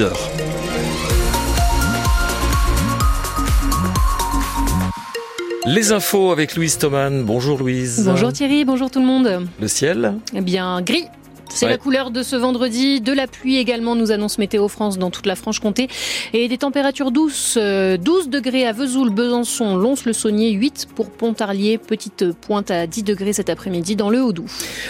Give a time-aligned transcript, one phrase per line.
[0.00, 0.30] heures.
[5.66, 7.24] Les infos avec Louise Thoman.
[7.24, 8.02] Bonjour Louise.
[8.06, 9.48] Bonjour Thierry, bonjour tout le monde.
[9.60, 11.08] Le ciel Eh bien, gris
[11.54, 11.72] c'est Ouais.
[11.72, 15.26] la couleur de ce vendredi, de la pluie également, nous annonce Météo France dans toute
[15.26, 15.88] la Franche-Comté.
[16.32, 22.32] Et des températures douces, euh, 12 degrés à Vesoul, Besançon, Lons-le-Saunier, 8 pour Pontarlier, petite
[22.32, 24.46] pointe à 10 degrés cet après-midi dans le Haut-Doubs.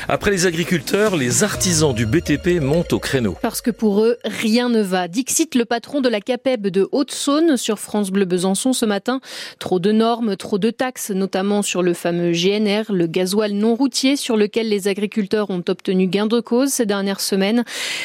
[0.08, 3.36] Après les agriculteurs, les artisans du BTP montent au créneau.
[3.42, 5.08] Parce que pour eux, rien ne va.
[5.08, 9.20] Dixit, le patron de la CAPEB de Haute-Saône sur France Bleu Besançon ce matin.
[9.58, 14.16] Trop de normes, trop de taxes, notamment sur le fameux GNR, le gasoil non routier
[14.16, 17.64] sur lequel les agriculteurs ont obtenu gain de cause ces dernières semaines.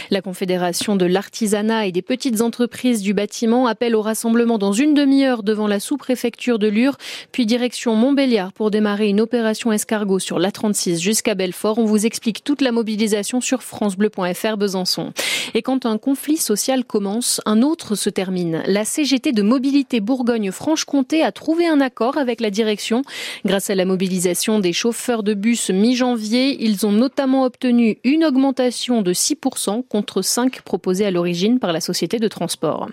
[0.10, 4.94] La Confédération de l'artisanat et des petites entreprises du bâtiment appelle au rassemblement dans une
[4.94, 6.98] demi-heure devant la sous-préfecture de Lure,
[7.32, 11.78] puis direction Montbéliard pour démarrer une opération escargot sur l'A36 jusqu'à Belfort.
[11.78, 15.12] On vous explique toute la mobilisation sur francebleu.fr Besançon.
[15.54, 18.64] Et quand un conflit social commence, un autre se termine.
[18.66, 23.04] La CGT de mobilité Bourgogne-Franche-Comté a trouvé un accord avec la direction.
[23.46, 29.02] Grâce à la mobilisation des chauffeurs de bus mi-janvier, ils ont notamment obtenu une augmentation
[29.02, 32.90] de 6% contre 5 proposés à l'origine par la société de transport.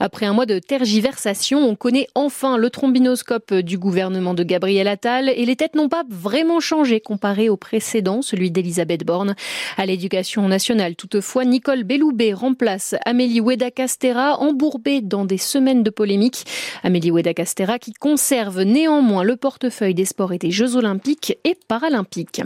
[0.00, 5.28] Après un mois de tergiversation, on connaît enfin le trombinoscope du gouvernement de Gabriel Attal
[5.28, 9.34] et les têtes n'ont pas vraiment changé comparé au précédent, celui d'Elisabeth Borne.
[9.76, 16.44] À l'éducation nationale, toutefois, Nicole Belloubet remplace Amélie Oueda-Castera, embourbée dans des semaines de polémique.
[16.82, 22.42] Amélie Oueda-Castera qui conserve néanmoins le portefeuille des sports et des Jeux olympiques et paralympiques.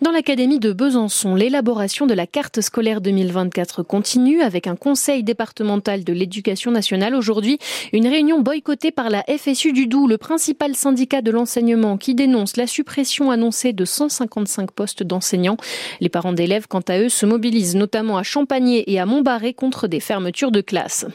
[0.00, 6.04] Dans l'académie de Besançon, l'élaboration de la carte scolaire 2024 continue avec un conseil départemental
[6.04, 7.58] de l'éducation nationale aujourd'hui,
[7.92, 12.56] une réunion boycottée par la FSU du Doubs, le principal syndicat de l'enseignement qui dénonce
[12.56, 15.56] la suppression annoncée de 155 postes d'enseignants.
[16.00, 19.88] Les parents d'élèves, quant à eux, se mobilisent notamment à Champagné et à Montbarré contre
[19.88, 21.06] des fermetures de classes.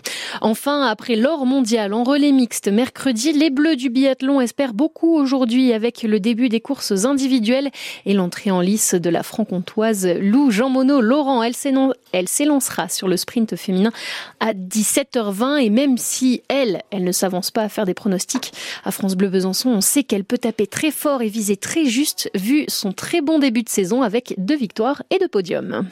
[0.41, 5.73] Enfin, après l'or mondial en relais mixte mercredi, les Bleus du biathlon espèrent beaucoup aujourd'hui
[5.73, 7.69] avec le début des courses individuelles
[8.05, 11.43] et l'entrée en lice de la franc-comtoise Lou Jean Monod Laurent.
[11.43, 13.91] Elle s'élancera sur le sprint féminin
[14.39, 18.51] à 17h20 et même si elle, elle ne s'avance pas à faire des pronostics
[18.83, 22.29] à France Bleu Besançon, on sait qu'elle peut taper très fort et viser très juste
[22.35, 25.85] vu son très bon début de saison avec deux victoires et deux podiums.